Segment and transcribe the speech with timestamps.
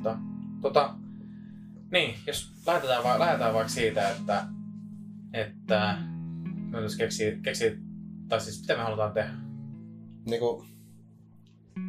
[0.00, 0.22] nauhoittaa.
[0.62, 0.94] Tota,
[1.92, 4.44] niin, jos lähdetään, va- lähdetään vaikka siitä, että,
[5.32, 5.98] että
[6.44, 7.78] me jos keksii, keksii,
[8.28, 9.30] tai siis mitä me halutaan tehdä.
[10.26, 10.66] Niinku,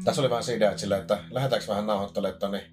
[0.04, 2.72] tässä oli vähän idea, että, sille, että lähdetäänkö vähän nauhoittelemaan tonne,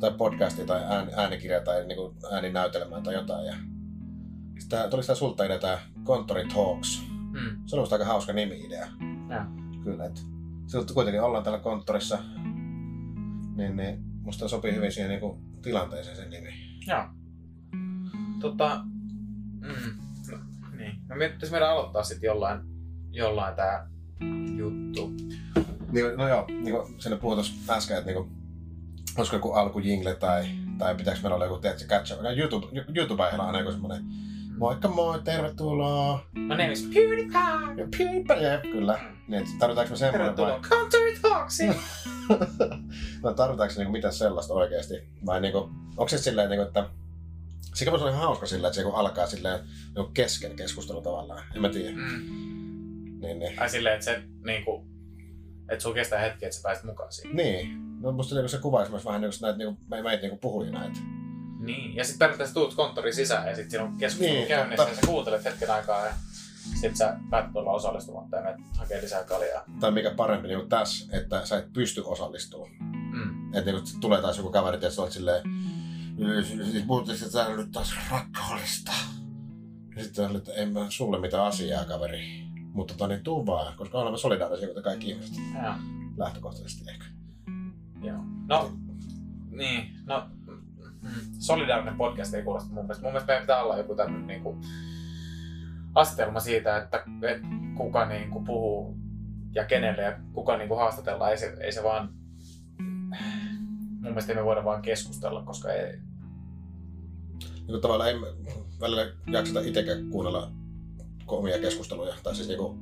[0.00, 3.46] tai podcastia tai ään, äänikirja tai niinku ääninäytelmää tai jotain.
[3.46, 3.54] Ja
[4.58, 7.02] sitten tuli sitä sulta idea tämä Konttori Talks.
[7.10, 7.66] Mm.
[7.66, 8.86] Se oli aika hauska nimi-idea.
[9.28, 9.46] Ja.
[9.84, 10.20] Kyllä, että
[10.94, 12.18] kuitenkin ollaan täällä konttorissa,
[13.56, 16.50] niin, niin musta sopii hyvin siihen niinku tilanteeseen sen nimi.
[16.86, 17.04] Joo.
[18.40, 18.80] Tota,
[19.60, 19.98] mm,
[20.30, 20.38] no,
[20.76, 20.92] niin.
[21.08, 22.60] No pitäisi meidän aloittaa sitten jollain,
[23.10, 23.88] jollain tää
[24.56, 25.12] juttu.
[25.92, 28.36] Niin, no joo, niin kuin sinne puhuin tuossa äsken, että niin kuin,
[29.18, 30.44] olisiko joku alkujingle tai,
[30.78, 32.38] tai pitääkö meillä olla joku, tiedätkö, catch up.
[32.38, 34.04] YouTube, YouTubeilla on joku semmoinen,
[34.62, 36.26] moikka moi, tervetuloa.
[36.34, 37.76] My name is PewDiePie.
[37.76, 38.98] Ja PewDiePie, kyllä.
[39.28, 40.36] Niin, että tarvitaanko me semmoinen vai?
[40.36, 41.74] Tervetuloa Country Talksiin.
[43.22, 44.94] no tarvitaanko niinku mitään sellaista oikeasti?
[45.26, 45.58] Vai niinku,
[45.96, 46.88] onko se silleen, niinku, että
[47.74, 51.44] Sikä voisi olla ihan hauska sillä, että se alkaa silleen niinku kesken keskustelu tavallaan.
[51.54, 51.96] En mä tiedä.
[51.96, 53.20] mm.
[53.20, 53.60] Niin, niin.
[53.60, 54.84] Ai silleen, että se niinku,
[55.68, 57.36] että sulla kestää hetki, että sä pääset mukaan siihen.
[57.36, 58.00] Niin.
[58.00, 60.84] No musta niinku se kuvaisi myös vähän niinku näitä niinku, me- meitä niinku puhujina.
[60.84, 60.98] Että
[61.62, 64.92] Niin, ja sitten periaatteessa tuut konttoriin sisään ja sitten siinä on keskustelu Niin, käynnissä totta.
[64.98, 66.12] ja sä kuuntelet hetken aikaa ja
[66.74, 69.64] sitten sä päätät olla osallistumatta ja menet hakee lisää kaljaa.
[69.80, 72.70] tai mikä parempi niin tässä, että sä et pysty osallistumaan.
[73.12, 73.54] Mm.
[73.54, 75.42] Että niin tulee taas joku kaveri, että sä oot silleen,
[76.70, 78.92] siis puhuttiin että täällä nyt taas rakkaudesta.
[79.96, 82.42] Ja sitten oli, että en mä sulle mitään asiaa, kaveri.
[82.72, 85.36] Mutta tota niin, tuu vaan, koska olemme solidaarisia, kuten kaikki ihmiset.
[85.62, 85.74] Joo.
[86.16, 87.04] Lähtökohtaisesti ehkä.
[88.02, 88.18] Joo.
[88.48, 88.72] No,
[89.50, 90.41] niin, no, mm,
[91.42, 93.02] solidaarinen podcast ei kuulosta mun mielestä.
[93.02, 94.60] Mun mielestä meidän pitää olla joku tämmöinen niinku
[95.94, 98.96] asetelma siitä, että, että kuka niinku puhuu
[99.54, 101.30] ja kenelle ja kuka niinku haastatellaan.
[101.30, 102.08] Ei se, ei se vaan,
[102.80, 105.92] mun mielestä me voida vaan keskustella, koska ei,
[107.42, 108.16] Niin kuin tavallaan ei
[108.80, 110.52] välillä jakseta itsekään kuunnella
[111.26, 112.14] omia keskusteluja.
[112.22, 112.78] Tai siis niinku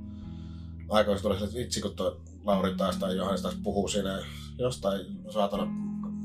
[0.88, 4.18] aikoissa tulee että vitsi, kun tuo Lauri taas tai Johannes taas puhuu siinä
[4.58, 5.79] jostain saatana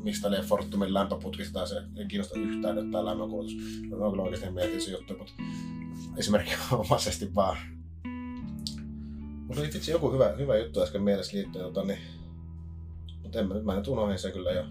[0.05, 3.53] mistä lie Fortumin lämpöputkista tai se ei kiinnosta yhtään nyt tämä lämmönkulutus.
[3.89, 5.33] No, on kyllä oikeasti mietin se juttu, mutta
[6.17, 7.57] esimerkinomaisesti vaan.
[9.47, 11.99] Mutta oli vitsi joku hyvä, hyvä juttu äsken mielessä liittyen, tota, niin...
[13.23, 14.63] mutta en mä nyt, mä nyt unohdin sen kyllä jo.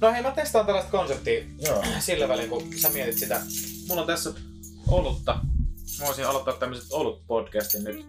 [0.00, 1.84] No hei, mä testaan tällaista konseptia Joo.
[1.98, 3.40] sillä välin, kun sä mietit sitä.
[3.88, 4.32] Mulla on tässä
[4.88, 5.38] olutta.
[6.00, 8.06] Mä voisin aloittaa tämmöiset olut-podcastin nyt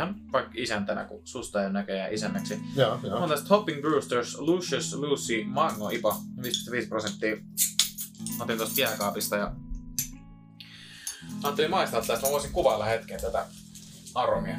[0.00, 2.60] ihan vaikka isäntänä, kun susta ei ole näköjään isännäksi.
[2.76, 3.18] Joo, joo.
[3.18, 6.16] on tästä Hopping Brewsters Lucius Lucy Mango IPA
[6.80, 7.36] 5,5 prosenttia.
[8.38, 9.52] Mä Otin tosta jääkaapista ja
[11.42, 12.26] ajattelin maistaa tästä.
[12.26, 13.46] Mä voisin kuvailla hetken tätä
[14.14, 14.56] aromia.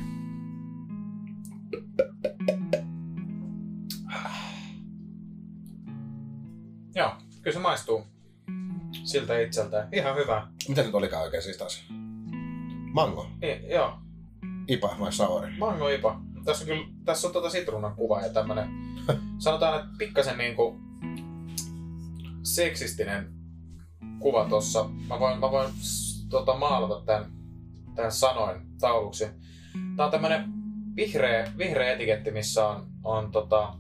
[6.96, 8.04] Joo, kyllä se maistuu
[9.04, 9.90] siltä itseltään.
[9.92, 10.48] Ihan hyvä.
[10.68, 11.84] Mitä nyt olikaan oikein siis taas?
[12.94, 13.28] Mango?
[13.44, 14.00] I, joo,
[14.68, 15.58] Ipa vai souri?
[15.58, 16.22] mango ipa.
[16.46, 18.70] Tässä on kyllä, tässä on tota sitruunan kuva ja tämmönen,
[19.38, 20.80] sanotaan, että pikkasen niinku
[22.44, 23.34] seksistinen
[24.20, 24.90] kuva tossa.
[25.08, 25.70] Mä voin, mä voin
[26.30, 27.32] tota, maalata tän,
[27.96, 29.28] tän sanoin tauluksi.
[29.96, 30.44] Tää on tämmönen
[30.96, 33.74] vihreä, vihreä etiketti, missä on, on tota,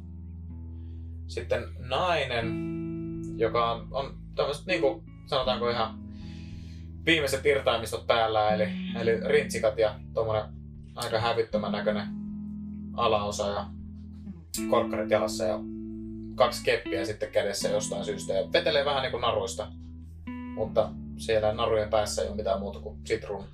[1.28, 2.48] sitten nainen,
[3.38, 6.00] joka on, on tämmöiset niinku, sanotaanko ihan
[7.06, 8.68] viimeiset irtaimistot päällä, eli,
[9.00, 10.61] eli rintsikat ja tommonen
[10.96, 12.08] aika hävyttömän näköinen
[12.94, 13.66] alaosa ja
[14.70, 15.60] korkkarit jalassa ja
[16.36, 19.68] kaksi keppiä sitten kädessä jostain syystä ja vetelee vähän niin kuin naruista.
[20.56, 23.46] Mutta siellä narujen päässä ei ole mitään muuta kuin sitruun.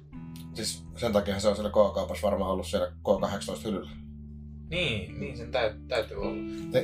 [0.54, 3.90] Siis sen takia se on siellä K-kaupassa varmaan ollut siellä K18 hyllyllä.
[4.70, 6.36] Niin, niin sen täy- täytyy olla.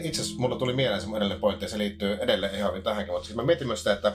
[0.03, 3.13] Itse asiassa mulla tuli mieleen se mun edellinen pointti ja se liittyy edelleen ihan tähänkin,
[3.13, 4.13] mutta siis mä mietin myös sitä, että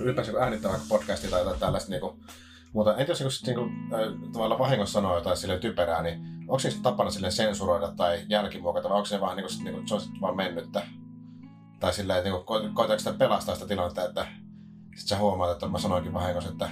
[0.00, 2.18] ylipäänsä kun äänittää vaikka podcastia tai jotain tällaista niinku,
[2.74, 6.58] mutta entä jos niinku, sit niinku, äh, tavallaan vahingossa sanoo jotain silleen typerää, niin onko
[6.58, 10.00] se tapana silleen sensuroida tai jälkimuokata vai onko se vaan niinku, sit, niinku, se on
[10.00, 10.86] sit vaan mennyttä?
[11.80, 14.26] Tai silleen, että niinku, ko- koetaanko sitä pelastaa sitä tilannetta, että
[14.96, 16.68] sit sä huomaat, että mä sanoinkin vahingossa, että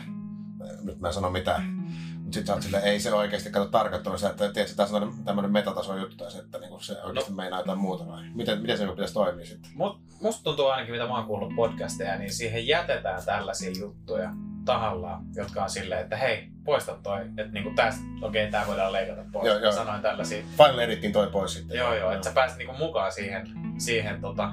[0.83, 1.83] nyt mä en sano mitään.
[2.19, 5.15] Mutta sit sä oot silleen, ei se oikeasti kato tarkoittanut se, että tiedätkö, tässä on
[5.25, 7.37] tämmöinen metatason juttu tai se, että niinku se oikeasti no.
[7.37, 8.23] meinaa jotain muuta vai?
[8.35, 9.71] Miten, miten se niinku pitäisi toimia sitten?
[9.75, 14.31] Mut, musta tuntuu ainakin, mitä mä oon kuullut podcasteja, niin siihen jätetään tällaisia juttuja
[14.65, 19.23] tahallaan, jotka on silleen, että hei, poista toi, että niinku tästä, okei, tää voidaan leikata
[19.33, 19.47] pois.
[19.47, 19.73] Joo, joo.
[19.73, 20.45] Sanoin tällaisia.
[20.57, 21.79] Final Editin toi pois sitten.
[21.79, 23.49] Joo, joo, että sä pääset niinku mukaan siihen,
[23.79, 24.51] siihen, tota,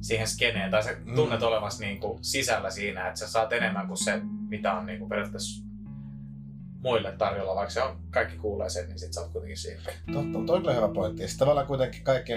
[0.00, 1.14] siihen skeneen, tai sä Mm.
[1.14, 5.64] tunnet olevasi niinku sisällä siinä, että sä saat enemmän kuin se, mitä on niinku periaatteessa
[6.82, 9.80] muille tarjolla, vaikka se on, kaikki kuulee sen, niin sit sä oot kuitenkin siinä.
[10.12, 11.22] Totta, mutta on kyllä hyvä pointti.
[11.22, 12.32] Sitten tavallaan kuitenkin kaikki,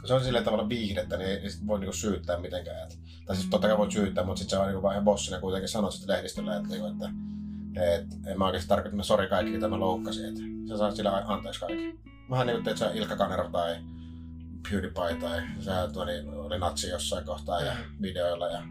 [0.00, 2.82] kun se on silleen tavalla viihdettä, niin ei sit voi niinku syyttää mitenkään.
[2.88, 5.68] Et, tai siis totta kai voit syyttää, mutta sitten se on niinku ihan bossina kuitenkin
[5.68, 7.10] sanoo sitten lehdistölle, että, niinku, että
[7.94, 10.24] et, en mä oikeasti tarkoita, että sori kaikki, ketä mä loukkasin.
[10.28, 11.98] Että sä saat sillä anteeksi kaikki.
[12.30, 13.76] Vähän niin kuin teet sä Ilkka Kanero tai
[14.70, 18.02] PewDiePie tai sä tuo, niin, oli natsi jossain kohtaa ja Mm.
[18.02, 18.48] videoilla.
[18.48, 18.62] Ja...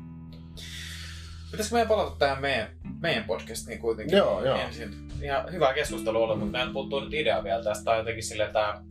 [1.52, 2.68] Pitäisikö meidän palata tähän meidän,
[3.02, 4.58] meidän podcastiin kuitenkin Joo, joo.
[4.58, 5.07] ensin?
[5.22, 7.84] Ihan hyvä keskustelu ollut, mutta meidän puuttuu nyt idea vielä tästä.
[7.84, 8.84] Tai jotenkin silleen tää,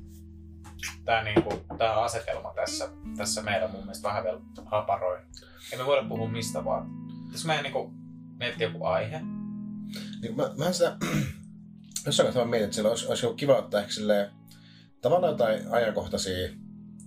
[1.04, 5.18] tää, niinku, tää asetelma tässä, tässä meidän mun mielestä vähän vielä haparoi.
[5.72, 6.90] Emme voida puhua mistä vaan.
[7.24, 7.90] Pitäisikö meidän niinku
[8.38, 9.20] miettiä joku aihe?
[10.22, 10.96] Niin mä, mä sitä,
[12.06, 14.30] jossain kohtaa mietin, että sillä olisi, olisi kiva ottaa ehkä silleen,
[15.00, 16.48] tavallaan jotain ajankohtaisia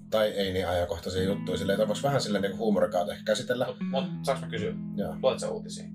[0.10, 3.66] tai ei niin ajankohtaisia juttuja, silleen, että voisi vähän silleen niin huumorikautta ehkä käsitellä.
[3.68, 4.74] Mut, mut saanko mä kysyä?
[4.96, 5.16] Joo.
[5.22, 5.86] Luet sä uutisia?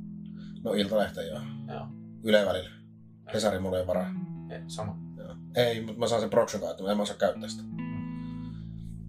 [0.65, 1.41] No Iltalehteen joo.
[1.69, 1.87] Joo.
[2.23, 2.84] Yle välillä.
[3.35, 4.11] Hesari mulla ei varaa.
[4.51, 4.99] Ei, sama.
[5.17, 5.37] Joo.
[5.57, 7.63] Ei, mutta mä saan sen proksun kautta, en mä osaa käyttää sitä.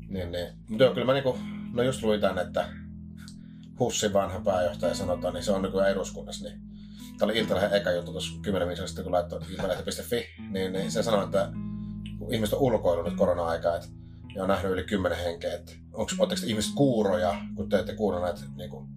[0.07, 0.47] Niin, niin.
[0.69, 1.37] Mutta joo, kyllä mä niinku,
[1.73, 2.69] no just luin tän, että
[3.79, 6.61] Hussin vanha pääjohtaja sanotaan, niin se on nykyään eduskunnassa, niin
[7.17, 11.03] Tämä oli Iltalehden eka juttu tuossa 10 minuuttia sitten, kun laittoi iltalehti.fi, niin, niin se
[11.03, 11.51] sanoi, että
[12.19, 13.87] kun ihmiset on ulkoillut nyt korona-aikaa, että
[14.35, 18.27] ja on nähnyt yli 10 henkeä, että onko, te ihmiset kuuroja, kun te ette kuunnella
[18.27, 18.87] näitä niin kuin,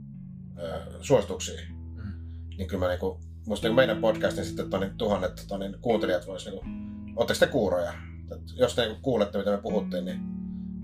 [0.58, 1.60] ö, suosituksia,
[1.94, 2.12] Mm.
[2.56, 6.46] niin kyllä mä niin kuin, musta niin meidän podcastin sitten toni, tuhannet toni, kuuntelijat vois
[6.46, 6.68] niin kuin,
[7.16, 7.92] ootteko te kuuroja?
[8.32, 10.20] Et jos te niin kuulette, mitä me puhuttiin, niin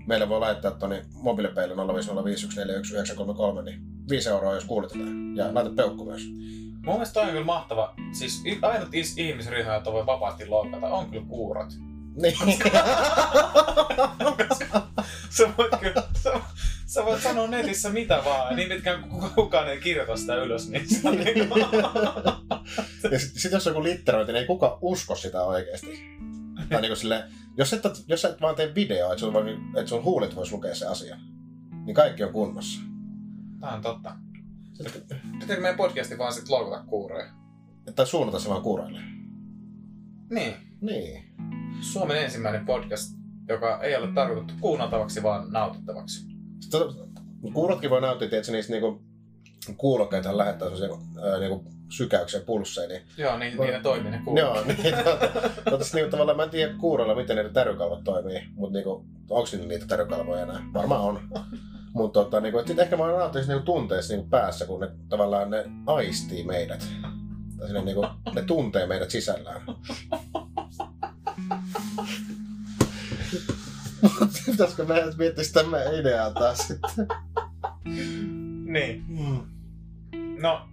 [0.07, 5.35] meillä voi laittaa tuonne mobiilipeille 05051419933, niin 5 euroa, jos kuulette tämän.
[5.35, 6.21] Ja laita peukku myös.
[6.85, 7.93] Mun mielestä toi on kyllä mahtava.
[8.11, 11.73] Siis ainut is- ihmisryhmä, jota voi vapaasti loukata, on kyllä kuurot.
[12.15, 12.35] Niin.
[15.37, 16.33] Sä voit kyllä, sä,
[16.85, 20.69] sä voit sanoa netissä mitä vaan, niin pitkään kuin kuka- kukaan ei kirjoita sitä ylös,
[20.69, 21.55] niin se on niinku...
[23.11, 25.99] ja sitten sit jos on joku litterointi, niin ei kukaan usko sitä oikeasti.
[26.69, 27.23] Tai niinku sille,
[27.57, 30.75] jos et, jos et vaan tee videoa, että sun, voi, että sun huulet vois lukea
[30.75, 31.17] se asia,
[31.85, 32.81] niin kaikki on kunnossa.
[33.61, 34.15] Tää on totta.
[35.39, 37.31] Pitääkö meidän podcasti vaan sit loukata kuuroja?
[37.87, 39.01] Että suunnata se vaan kuuroille.
[40.29, 40.53] Niin.
[40.81, 41.35] Niin.
[41.81, 43.15] Suomen ensimmäinen podcast,
[43.49, 46.25] joka ei ole tarkoitettu kuunneltavaksi, vaan nautittavaksi.
[46.59, 46.81] Sitten
[47.53, 49.03] kuurotkin voi nauttia, että niistä niinku
[49.77, 54.43] kuulokkeita lähettää sellaisia niinku sykäyksiä pulsseja, niin Joo, niin, niin ne toimii ne kuurot.
[54.45, 54.95] Joo, niin
[55.69, 59.85] tota, niinku, tavallaan mä en tiedä kuuroilla, miten niiden tärykalvot toimii, mutta niinku, onko niitä
[59.87, 60.61] tärykalvoja enää?
[60.73, 61.19] Varmaan on.
[61.93, 65.65] Mutta tota, niinku, sitten ehkä mä nauttisin niinku tunteessa niinku päässä, kun ne tavallaan ne
[65.85, 66.87] aistii meidät.
[67.57, 68.05] Tai sinne, niinku,
[68.35, 69.61] ne tuntee meidät sisällään.
[74.45, 77.07] Pitäisikö meidän miettiä sitä meidän ideaa taas sitten?
[78.65, 79.05] Niin.
[80.39, 80.69] No,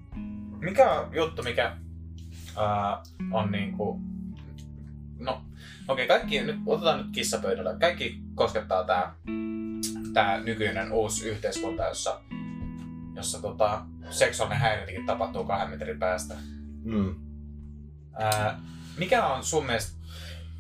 [0.61, 1.77] mikä on juttu, mikä
[2.57, 3.03] ää,
[3.33, 4.01] on niinku...
[5.19, 5.43] No,
[5.89, 7.77] okei, kaikki, nyt otetaan nyt kissapöydälle.
[7.81, 9.15] Kaikki koskettaa tää,
[10.13, 12.21] tää nykyinen uusi yhteiskunta, jossa,
[13.15, 16.35] jossa tota, seksuaalinen häirintäkin tapahtuu kahden metrin päästä.
[16.85, 17.15] Mm.
[18.13, 18.61] Ää,
[18.99, 19.93] mikä on sun mielestä,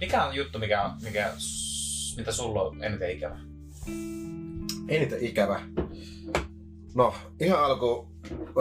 [0.00, 1.32] mikä on juttu, mikä, mikä,
[2.16, 3.38] mitä sulla on eniten ikävä?
[4.88, 5.60] Eniten ikävä.
[6.94, 8.12] No, ihan alku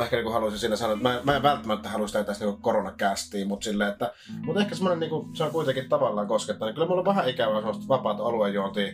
[0.03, 3.47] ehkä niin haluaisin siinä sanoa, että mä, mä en välttämättä haluaisi tehdä tästä niin koronakästiin,
[3.47, 6.67] mutta silleen, että mutta ehkä semmoinen, niin kuin, se on kuitenkin tavallaan koskettaa.
[6.67, 8.93] Niin kyllä mulla on vähän ikävää semmoista vapaata aluejuontia,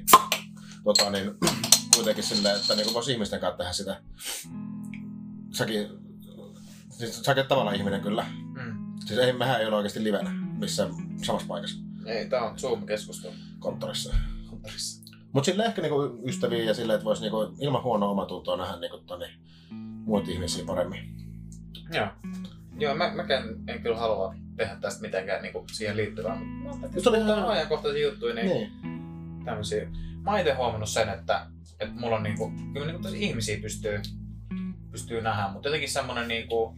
[0.84, 1.32] tota, niin,
[1.96, 4.02] kuitenkin silleen, että niin voisi ihmisten kanssa tehdä sitä.
[5.52, 5.88] Säkin,
[6.90, 8.26] siis säkin tavallaan ihminen kyllä.
[8.54, 8.78] Mm.
[9.06, 10.92] Siis ei, mehän ei ole oikeasti livenä missään
[11.24, 13.34] samassa paikassa Ei, tää on Zoom-keskustelu.
[13.60, 14.16] konttorissa.
[14.68, 15.08] Konttorissa.
[15.34, 18.98] Mutta sille ehkä niinku ystäviä ja silleen, että voisi niinku ilman huonoa omatuntoa nähdä niinku
[18.98, 19.26] toni,
[20.06, 21.16] muita ihmisiä paremmin.
[21.94, 22.08] Joo.
[22.80, 27.18] Joo, mä, mäkään en kyllä halua tehdä tästä mitenkään niinku siihen liittyvää, mutta Just oli
[27.18, 28.72] ihan- ajankohtaisia juttuja, niin, niin.
[29.46, 29.88] Tämmöisiä.
[30.22, 31.48] Mä oon itse huomannut sen, että,
[31.80, 34.02] että mulla on niinku, kyllä niinku tosi ihmisiä pystyy,
[34.92, 36.76] pystyy nähdä, mutta jotenkin semmonen niinku,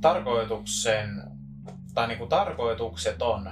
[0.00, 1.08] tarkoituksen,
[1.94, 3.50] tai niinku tarkoitukseton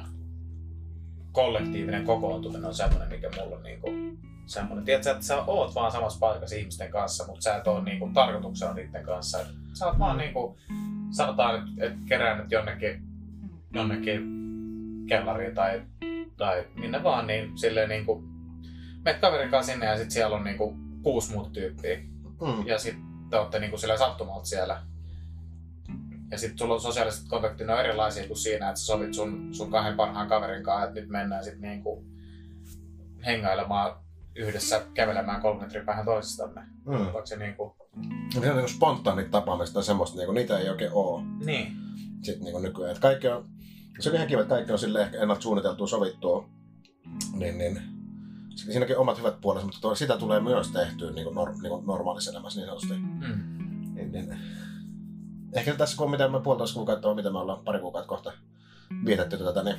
[1.32, 3.90] kollektiivinen kokoontuminen on semmoinen, mikä mulla on niinku
[4.46, 4.84] semmoinen.
[4.84, 8.72] Tiedätkö, että sä oot vaan samassa paikassa ihmisten kanssa, mutta sä et oo niinku tarkoituksena
[8.72, 9.40] niiden kanssa.
[9.40, 9.46] Et
[9.78, 10.56] Sä oot vaan niinku,
[11.10, 13.02] sanotaan, että et kerää nyt jonnekin,
[13.72, 14.22] jonnekin
[15.08, 15.82] kellariin tai,
[16.36, 18.24] tai minne vaan, niin silleen niinku,
[19.04, 21.96] meet kaverin kanssa sinne ja sit siellä on niinku kuusi muuta tyyppiä.
[22.40, 22.66] Mm.
[22.66, 22.96] Ja sit
[23.30, 24.82] te ootte niinku sillä sattumalta siellä.
[26.32, 29.54] Ja sit sulla on sosiaaliset kontaktit, ne on erilaisia kuin siinä, että sä sovit sun,
[29.54, 32.04] sun kahden parhaan kaverin kanssa, että nyt mennään sit niinku
[33.26, 33.96] hengailemaan
[34.36, 36.60] yhdessä kävelemään kolme metriä päähän toisistamme.
[36.60, 36.94] Mm.
[36.94, 37.76] Vaikka se niinku...
[38.34, 41.22] Ja Se on niinku spontaanit tapaamista tai semmoista, niinku, niitä ei oikein oo.
[41.44, 41.76] Niin.
[42.22, 42.92] sit niinku nykyään.
[42.92, 43.48] Et kaikki on,
[44.00, 46.48] se on ihan kiva, että kaikki on sille ehkä ennalta suunniteltua, sovittua.
[47.32, 47.82] Niin, niin
[48.56, 52.30] siinäkin omat hyvät puolensa, mutta sitä tulee myös tehtyä niin kuin nor, niin kuin normaalissa
[52.30, 52.94] elämässä niin sanotusti.
[52.94, 53.94] Mm.
[53.94, 54.38] Niin, niin.
[55.52, 58.32] Ehkä tässä kun on mitä me puolitoista kuukautta on, mitä me ollaan pari kuukautta kohta
[59.04, 59.76] vietetty tätä, niin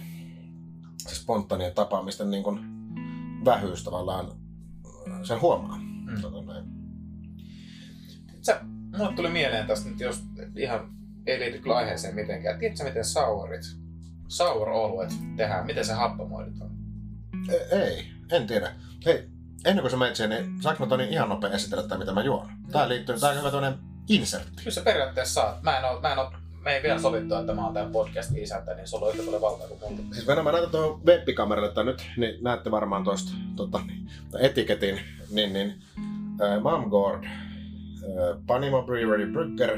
[0.98, 2.60] se spontaanien tapaamisten niin kuin
[3.46, 4.32] vähyys tavallaan
[5.24, 5.78] sen huomaa.
[5.78, 6.22] Mm.
[6.22, 6.66] Tota näin.
[8.42, 8.60] Sä,
[8.98, 10.24] mulle tuli mieleen tästä nyt, jos
[10.56, 10.94] ihan
[11.26, 12.60] ei liity kyllä aiheeseen mitenkään.
[12.60, 13.62] Tiedätkö miten saurit,
[14.28, 15.66] sour-oluet tehdään?
[15.66, 16.72] Miten se happamoidetaan?
[17.50, 18.72] E- ei, en tiedä.
[19.06, 19.30] Hei,
[19.66, 22.24] ennen kuin sä menet siihen, niin saanko mä Toni ihan nopea esitellä tämän, mitä mä
[22.24, 22.50] juon?
[22.72, 24.52] Tää liittyy, tää on hyvä toinen insertti.
[24.58, 25.64] Kyllä sä periaatteessa saat.
[25.64, 26.32] Mä en oo, mä en oo,
[26.66, 29.42] me ei vielä sovittu, että mä oon tämän podcastin isäntä, niin sulla on yhtä paljon
[29.42, 30.14] valtaa kuin mulla.
[30.14, 35.00] Siis Venä, mä näytän tuohon webbikameralle tää nyt, niin näette varmaan tuosta tota, niin, etiketin,
[35.30, 35.82] niin, niin
[36.42, 37.32] äh, Mamgård, äh,
[38.48, 39.78] Panimo Brewery Brygger,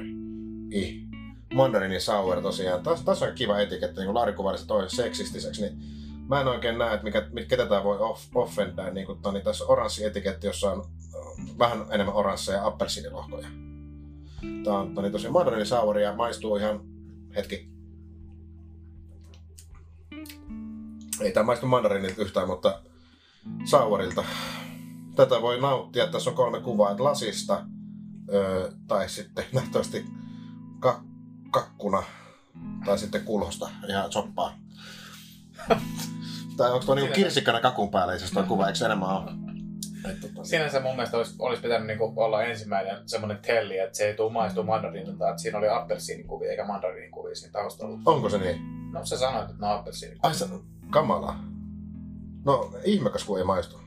[0.74, 1.06] i
[1.54, 2.84] Mandarini Sour tosiaan.
[2.84, 5.78] Tässä täs on kiva etiketti, niin kuin Laari kuvaili se toisen seksistiseksi, niin
[6.28, 8.90] mä en oikein näe, että mikä, mit- ketä tää voi off, offendaa.
[8.90, 13.48] Niin toni, tässä on oranssi etiketti, jossa on äh, vähän enemmän oransseja ja appelsiinilohkoja.
[14.64, 16.80] Tää on toni, tosiaan Mandarini Sour ja maistuu ihan
[17.36, 17.70] hetki.
[21.22, 22.82] Ei tämä maistu mandarinilta yhtään, mutta
[23.66, 24.24] sauerilta.
[25.16, 26.08] Tätä voi nauttia.
[26.08, 27.66] Tässä on kolme kuvaa, että lasista
[28.34, 30.06] öö, tai sitten nähtävästi
[30.80, 31.04] ka-
[31.52, 32.04] kakkuna
[32.86, 34.58] tai sitten kulhosta ihan soppaa.
[36.58, 39.45] tai onko tuo niinku kirsikkana kakun päällä itse asiassa tuo kuva, eikö se enemmän ole?
[40.10, 44.08] Et, tota, Sinänsä mun mielestä olisi, olisi pitänyt niinku olla ensimmäinen semmoinen telli, että se
[44.08, 48.00] ei tule maistua mandariinilta, että siinä oli appelsiinikuvia eikä mandariinikuvia siinä taustalla.
[48.06, 48.92] onko se niin?
[48.92, 50.30] No sä sanoit, että ne on appelsiinikuvia.
[50.30, 50.46] Ai se,
[50.90, 51.36] kamala.
[52.46, 53.80] No, ihmekäs kun ei maistu.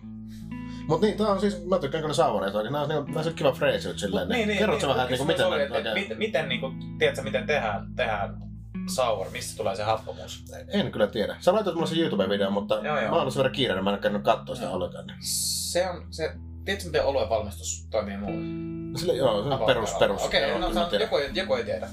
[0.89, 2.73] Mut niin, tää on siis, mä tykkään kyllä sauvareita oikein.
[2.73, 4.29] Nää on, nää on kiva freesi nyt silleen.
[4.29, 6.05] Niin, Kerrotko sä vähän, että niinku, miten oli, ne että, että, oikein...
[6.05, 8.48] miten, miten niinku, tiedätkö, miten tehdään, tehdään
[8.91, 10.45] sour, mistä tulee se happamuus?
[10.69, 11.37] En kyllä tiedä.
[11.41, 12.95] Sä laitoit mulle se YouTube-video, mutta Joo, joo.
[12.95, 15.05] mä oon ollut sen verran kiireinen, mä en ole käynyt katsoa sitä ollenkaan.
[15.21, 16.33] Se on, se,
[16.65, 18.99] tiedätkö miten oluen valmistus toimii mulle?
[18.99, 20.23] Sille, joo, se on perus, perus.
[20.23, 21.05] Okei, okay, no tiedän.
[21.05, 21.89] joku, joku ei tiedä.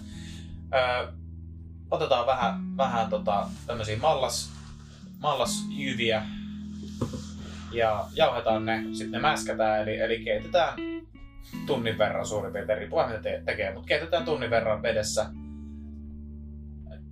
[0.74, 1.08] Öö,
[1.92, 4.50] otetaan vähän, vähän tota, tämmöisiä mallas,
[5.20, 6.24] mallasjyviä
[7.72, 10.74] ja jauhetaan ne, sitten ne mäskätään, eli, eli keitetään
[11.68, 15.25] tunnin verran suurin piirtein, riippuen mitä te- tekee, mutta keitetään tunnin verran vedessä.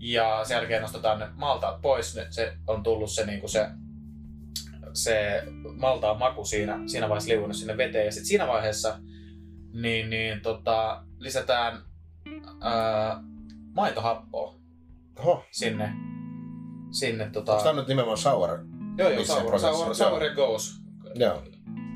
[0.05, 3.67] Ja sen jälkeen nostetaan ne maltaat pois, ne, se on tullut se, niinku se,
[4.93, 5.43] se
[5.79, 8.05] maltaan maku siinä, siinä vaiheessa liuunut sinne veteen.
[8.05, 8.99] Ja sitten siinä vaiheessa
[9.73, 11.81] niin, niin tota, lisätään
[12.61, 13.23] ää,
[13.75, 14.55] maitohappoa
[15.19, 15.93] Oho, sinne.
[16.91, 18.49] sinne tota, onko tää nyt nimenomaan sour?
[18.97, 20.81] joo, joo, sour, sour, sour ja goes,
[21.15, 21.43] Joo.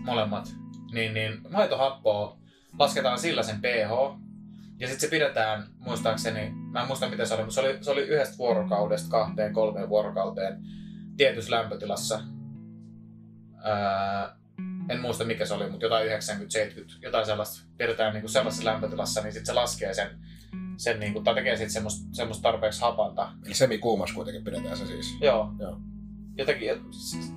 [0.06, 0.50] molemmat.
[0.92, 2.38] Niin, niin maitohappoa
[2.80, 4.20] lasketaan sillä sen pH.
[4.80, 7.92] Ja sitten se pidetään, muistaakseni, mä en muista mitä se oli, mutta se oli, se
[7.92, 10.62] oli yhdestä vuorokaudesta kahteen, kolmeen vuorokauteen
[11.18, 12.22] tietyssä lämpötilassa.
[13.64, 14.38] Ää,
[14.90, 16.12] en muista mikä se oli, mutta jotain 90-70,
[17.02, 17.68] jotain sellaista.
[17.78, 20.20] Pidetään niinku sellaisessa lämpötilassa, niin sitten se laskee sen,
[20.78, 23.32] sen niinku, tai tekee sitten semmoista, semmoista tarpeeksi hapanta.
[23.46, 25.18] Eli semikuumas kuitenkin pidetään se siis.
[25.22, 25.54] Joo.
[25.60, 25.80] Joo.
[26.38, 26.70] Jotenkin,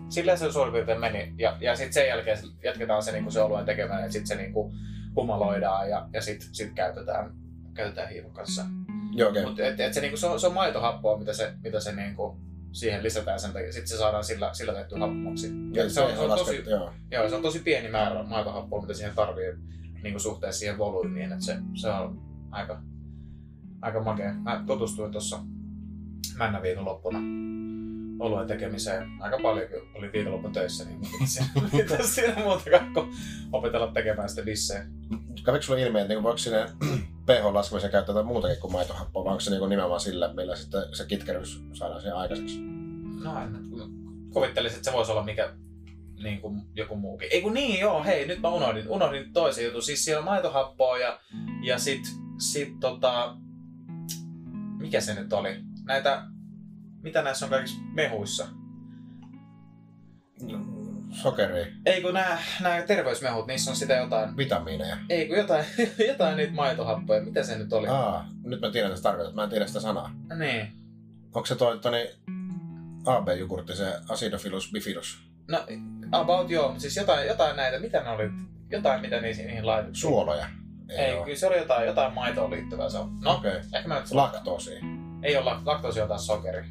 [0.08, 1.34] sillä se suurin piirtein meni.
[1.38, 4.72] Ja, ja sitten sen jälkeen jatketaan se, niinku se oluen tekemään, että sitten se niinku
[5.16, 7.34] humaloidaan ja, ja sitten sit käytetään,
[7.74, 8.64] käytetään hiivon kanssa.
[9.12, 9.46] Joo, okei.
[9.46, 12.40] Mutta et, et se, niinku, se, on, se on maitohappoa, mitä se, mitä se niinku,
[12.72, 13.72] siihen lisätään sen takia.
[13.72, 15.52] Sitten se saadaan sillä, sillä tehtyä happomaksi.
[15.72, 16.92] Ja se on, se on tosi, joo.
[17.10, 19.52] joo, se on tosi pieni määrä maitohappoa, mitä siihen tarvii
[20.02, 21.32] niinku suhteessa siihen volyymiin.
[21.32, 22.82] Että se, se on aika,
[23.82, 24.34] aika makea.
[24.34, 25.38] Mä tutustuin tuossa
[26.36, 27.18] männä viikonloppuna
[28.20, 29.08] oluen tekemiseen.
[29.20, 31.00] Aika paljon, kun oli viikonloppun töissä, niin
[31.72, 32.62] mitä siinä, muuta
[32.94, 33.12] kuin
[33.52, 34.86] opetella tekemään sitä dissejä.
[35.44, 36.66] Kävikö sulla ilmi, että niinku voiko sinne
[37.26, 41.06] pH-laskemiseen käyttää jotain muutakin kuin maitohappoa, vai onko se niinku nimenomaan sillä, millä sitten se
[41.06, 42.60] kitkeryys saadaan siihen aikaiseksi?
[43.22, 43.70] No en.
[44.32, 45.52] Kuvittelisin, että se voisi olla mikä
[46.22, 47.28] niin kuin joku muukin.
[47.30, 49.82] Ei kun niin, joo, hei, nyt mä unohdin, unohdin toisen jutun.
[49.82, 51.20] Siis siellä on maitohappoa ja,
[51.62, 52.02] ja sit,
[52.38, 53.36] sit tota,
[54.78, 55.56] mikä se nyt oli?
[55.84, 56.22] Näitä,
[57.02, 58.46] mitä näissä on kaikissa mehuissa?
[61.10, 64.96] Sokeria, Ei kun nämä, nämä terveysmehut, niissä on sitä jotain, vitamiineja.
[65.08, 65.64] ei kun jotain,
[66.08, 67.22] jotain niitä maitohappoja.
[67.22, 67.88] Mitä se nyt oli?
[67.88, 69.34] Aa, nyt mä tiedän, mitä se tarkoittaa.
[69.34, 70.10] Mä en tiedä sitä sanaa.
[70.38, 70.72] Niin.
[71.34, 72.10] Onko se toi, toi
[73.06, 75.30] AB-jogurtti, se acidophilus bifidus?
[75.48, 75.66] No,
[76.12, 78.30] about joo, mutta siis jotain, jotain näitä, mitä ne oli?
[78.70, 80.00] Jotain, mitä niihin, niihin laitettiin.
[80.00, 80.46] Suoloja?
[80.88, 81.24] Ei, oo.
[81.24, 82.88] kyllä se oli jotain, jotain maitoon liittyvää.
[82.88, 83.18] Se on.
[83.20, 83.52] No, Okei.
[83.74, 84.70] ehkä mä nyt Laktoosi.
[85.22, 86.64] Ei ole lak- laktoosi on taas sokeri.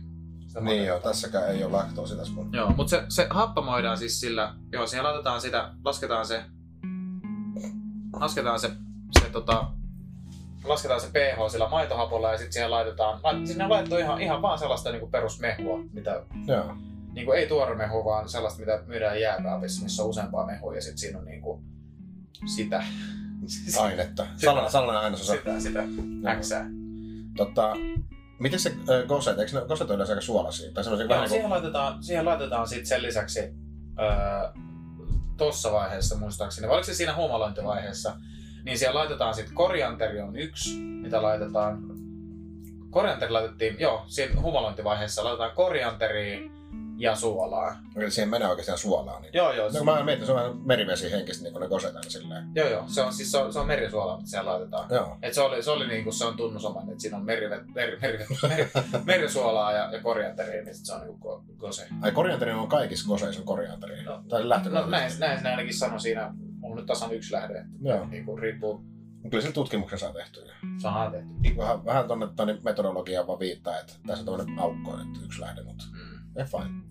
[0.49, 1.11] Sitä Niin joo, maitoa.
[1.11, 2.49] tässäkään ei ole laktoosi tässä mun.
[2.53, 6.43] Joo, mutta se, se happamoidaan siis sillä, joo, siihen laitetaan sitä, lasketaan se,
[8.13, 8.71] lasketaan se,
[9.21, 9.67] se tota,
[10.63, 14.41] lasketaan se pH sillä maitohapolla ja sitten siihen laitetaan, lait- sinne on laitettu ihan, ihan
[14.41, 16.75] vaan sellaista niin kuin perusmehua, mitä Joo.
[17.13, 20.97] niin kuin ei tuoremehua, vaan sellaista, mitä myydään jääkaapissa, missä on useampaa mehua ja sitten
[20.97, 21.63] siinä on niin kuin
[22.55, 22.83] sitä.
[23.79, 24.27] Ainetta.
[24.37, 25.33] Salainen, salainen ainesosa.
[25.33, 25.83] Sitä, sitä
[26.27, 26.65] äksää.
[27.37, 27.73] Totta,
[28.39, 30.71] miten se äh, goset, eikö ne goset yleensä aika suolaisia?
[30.73, 34.61] Tai Joo, vähän niin siihen laitetaan, siihen laitetaan sit sen lisäksi öö,
[35.37, 38.15] tossa vaiheessa muistaakseni, vai oliko se siinä humalointivaiheessa,
[38.65, 41.83] niin siellä laitetaan sitten korianteri on yksi, mitä laitetaan.
[42.89, 46.39] Korianteri laitettiin, joo, siinä humalointivaiheessa laitetaan korianteria
[46.99, 47.77] ja suolaa.
[47.93, 49.19] kuin, siihen menee oikeastaan suolaa.
[49.19, 49.31] Niin.
[49.33, 51.95] Joo, joo, No, kun mä mietin, se on vähän merivesi henkistä, niin kuin ne goset
[51.95, 52.51] aina silleen.
[52.55, 54.87] joo, joo se on siis se on, se on merisuola, mitä siellä laitetaan.
[54.91, 55.17] Joo.
[55.21, 58.25] Et se oli, se oli niinku, se on tunnusomainen, että siinä on merivet, meri, meri,
[58.49, 58.69] meri,
[59.05, 61.87] merisuolaa ja, ja korianteria, niin sit se on niinku ko- kose.
[62.01, 64.03] Ai korianteri on kaikissa goseissa on korianteri.
[64.03, 65.19] No, tai No lähtökohtaisesti.
[65.19, 68.05] näin, näin ne ainakin sanoi siinä, mulla on nyt tasan yksi lähde, että Joo.
[68.05, 68.81] niinku riippuu,
[69.29, 70.55] Kyllä sen tutkimuksen saa tehtyä.
[70.77, 71.57] saadaan tehty.
[71.57, 75.83] Vähän, vähän tuonne metodologiaan vaan viittaa, että tässä on tämmöinen aukko, että yksi lähde, mutta
[75.91, 76.41] Mm.
[76.41, 76.88] eh fine.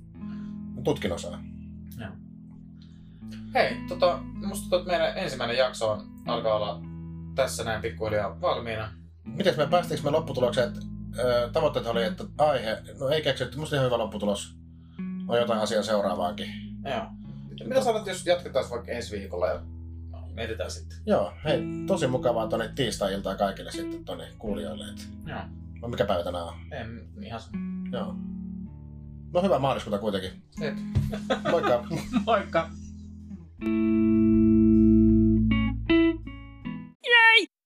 [0.84, 1.42] Tutkin osaa.
[3.54, 6.80] Hei, tota, musta tuntuu, että meidän ensimmäinen jakso on, alkaa olla
[7.34, 8.92] tässä näin pikkuhiljaa valmiina.
[9.24, 10.80] Miten me päästiinkö me lopputulokseen, että
[11.52, 14.54] tavoitteet oli, että aihe, no ei keksitty, musta ihan hyvä lopputulos.
[15.28, 16.48] On jotain asiaa seuraavaankin.
[16.84, 17.06] Joo.
[17.64, 19.60] Mitä sanot, jos jatketaan vaikka ensi viikolla ja
[20.10, 20.98] no, mietitään sitten.
[21.06, 24.84] Joo, hei, tosi mukavaa tonne tiistai-iltaa kaikille sitten tonne kuulijoille.
[24.84, 25.40] Et, Joo.
[25.82, 26.54] no mikä päivä tänään on?
[26.72, 27.58] En ihan sama.
[27.92, 28.16] Joo.
[29.32, 30.30] No hyvää maaliskuuta kuitenkin.
[30.60, 30.74] Et.
[31.50, 31.84] Moikka!
[32.26, 32.70] Moikka!